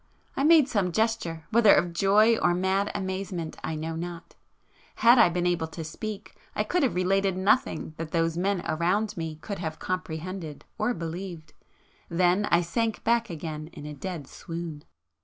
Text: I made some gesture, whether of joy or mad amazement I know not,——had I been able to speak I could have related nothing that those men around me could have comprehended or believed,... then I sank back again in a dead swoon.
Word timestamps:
I 0.35 0.43
made 0.43 0.67
some 0.67 0.91
gesture, 0.91 1.45
whether 1.51 1.75
of 1.75 1.93
joy 1.93 2.35
or 2.37 2.55
mad 2.55 2.89
amazement 2.95 3.55
I 3.63 3.75
know 3.75 3.95
not,——had 3.95 5.19
I 5.19 5.29
been 5.29 5.45
able 5.45 5.67
to 5.67 5.83
speak 5.83 6.35
I 6.55 6.63
could 6.63 6.81
have 6.81 6.95
related 6.95 7.37
nothing 7.37 7.93
that 7.97 8.09
those 8.09 8.35
men 8.35 8.63
around 8.67 9.15
me 9.15 9.35
could 9.35 9.59
have 9.59 9.77
comprehended 9.77 10.65
or 10.79 10.95
believed,... 10.95 11.53
then 12.09 12.47
I 12.49 12.61
sank 12.61 13.03
back 13.03 13.29
again 13.29 13.67
in 13.73 13.85
a 13.85 13.93
dead 13.93 14.25
swoon. 14.27 14.85